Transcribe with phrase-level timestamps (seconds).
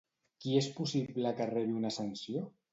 [0.45, 2.47] Qui és possible que rebi una sanció?